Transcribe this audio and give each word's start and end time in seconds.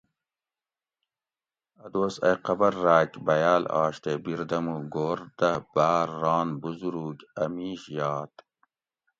اۤ 1.83 1.89
دوس 1.93 2.15
ائ 2.27 2.35
قبر 2.45 2.73
راۤک 2.85 3.11
بیال 3.25 3.63
آش 3.81 3.95
تے 4.03 4.11
بِردمُو 4.23 4.77
گھور 4.93 5.19
دہ 5.37 5.51
باۤر 5.73 6.07
ران 6.21 6.49
بزرُوگ 6.61 7.17
اۤ 7.41 7.49
میش 7.55 7.81
یات 7.97 8.33